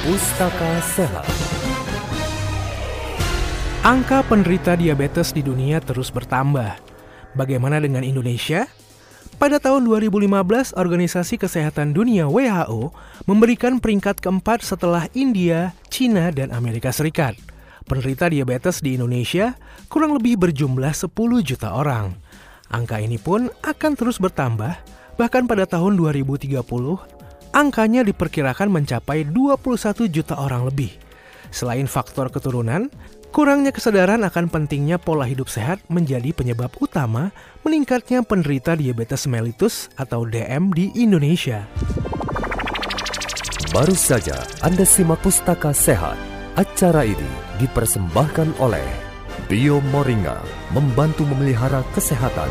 Pustaka 0.00 0.80
Sehat. 0.96 1.28
Angka 3.84 4.24
penderita 4.24 4.72
diabetes 4.72 5.28
di 5.28 5.44
dunia 5.44 5.76
terus 5.84 6.08
bertambah. 6.08 6.80
Bagaimana 7.36 7.76
dengan 7.84 8.00
Indonesia? 8.00 8.64
Pada 9.36 9.60
tahun 9.60 9.84
2015, 9.84 10.72
Organisasi 10.72 11.36
Kesehatan 11.36 11.92
Dunia 11.92 12.32
WHO 12.32 12.96
memberikan 13.28 13.76
peringkat 13.76 14.24
keempat 14.24 14.64
setelah 14.64 15.04
India, 15.12 15.76
China, 15.92 16.32
dan 16.32 16.48
Amerika 16.56 16.96
Serikat. 16.96 17.36
Penderita 17.84 18.32
diabetes 18.32 18.80
di 18.80 18.96
Indonesia 18.96 19.52
kurang 19.92 20.16
lebih 20.16 20.40
berjumlah 20.40 20.96
10 20.96 21.12
juta 21.44 21.76
orang. 21.76 22.16
Angka 22.72 23.04
ini 23.04 23.20
pun 23.20 23.52
akan 23.60 23.92
terus 24.00 24.16
bertambah, 24.16 24.80
bahkan 25.20 25.44
pada 25.44 25.68
tahun 25.68 26.00
2030, 26.00 26.56
angkanya 27.50 28.02
diperkirakan 28.06 28.70
mencapai 28.70 29.26
21 29.26 30.10
juta 30.10 30.34
orang 30.38 30.66
lebih. 30.66 30.94
Selain 31.50 31.86
faktor 31.90 32.30
keturunan, 32.30 32.90
Kurangnya 33.30 33.70
kesadaran 33.70 34.26
akan 34.26 34.50
pentingnya 34.50 34.98
pola 34.98 35.22
hidup 35.22 35.46
sehat 35.46 35.78
menjadi 35.86 36.34
penyebab 36.34 36.74
utama 36.82 37.30
meningkatnya 37.62 38.26
penderita 38.26 38.74
diabetes 38.74 39.30
mellitus 39.30 39.86
atau 39.94 40.26
DM 40.26 40.74
di 40.74 40.90
Indonesia. 40.98 41.62
Baru 43.70 43.94
saja 43.94 44.34
Anda 44.66 44.82
simak 44.82 45.22
Pustaka 45.22 45.70
Sehat. 45.70 46.18
Acara 46.58 47.06
ini 47.06 47.30
dipersembahkan 47.62 48.58
oleh 48.58 48.82
Bio 49.46 49.78
Moringa, 49.94 50.42
membantu 50.74 51.22
memelihara 51.22 51.86
kesehatan 51.94 52.50